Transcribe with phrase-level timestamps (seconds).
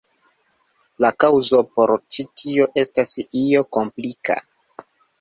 [1.05, 3.15] La kaŭzo por ĉi tio estas
[3.45, 4.43] io komplika.